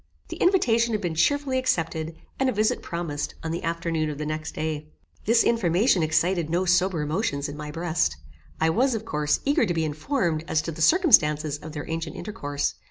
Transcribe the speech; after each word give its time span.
The 0.29 0.37
invitation 0.37 0.95
had 0.95 1.01
been 1.01 1.13
cheerfully 1.13 1.59
accepted, 1.59 2.15
and 2.39 2.49
a 2.49 2.53
visit 2.53 2.81
promised 2.81 3.35
on 3.43 3.51
the 3.51 3.61
afternoon 3.61 4.09
of 4.09 4.17
the 4.17 4.25
next 4.25 4.55
day. 4.55 4.87
This 5.25 5.43
information 5.43 6.01
excited 6.01 6.49
no 6.49 6.65
sober 6.65 7.03
emotions 7.03 7.47
in 7.47 7.55
my 7.55 7.69
breast. 7.69 8.17
I 8.59 8.71
was, 8.71 8.95
of 8.95 9.05
course, 9.05 9.41
eager 9.45 9.67
to 9.67 9.73
be 9.75 9.85
informed 9.85 10.43
as 10.47 10.63
to 10.63 10.71
the 10.71 10.81
circumstances 10.81 11.59
of 11.59 11.73
their 11.73 11.87
ancient 11.87 12.15
intercourse. 12.15 12.73